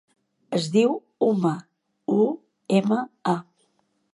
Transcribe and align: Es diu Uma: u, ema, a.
Es 0.59 0.69
diu 0.75 0.95
Uma: 1.27 1.51
u, 2.17 2.27
ema, 2.81 2.99
a. 3.35 3.37